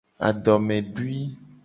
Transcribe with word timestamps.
Adomedui. 0.27 1.19